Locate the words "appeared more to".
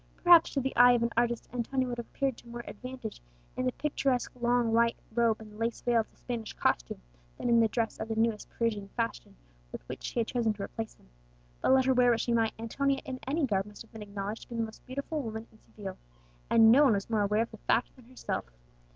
2.07-2.69